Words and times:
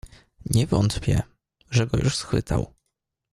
"Nie 0.45 0.67
wątpię, 0.67 1.23
że 1.71 1.87
go 1.87 1.97
już 1.97 2.15
schwytał." 2.17 2.73